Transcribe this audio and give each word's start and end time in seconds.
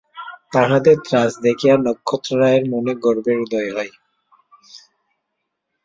তাহাদের 0.53 0.97
ত্রাস 1.05 1.31
দেখিয়া 1.45 1.75
নক্ষত্ররায়ের 1.77 2.63
মনে 2.69 2.93
গর্বের 3.03 3.37
উদয় 3.39 3.71
হয়। 3.75 3.93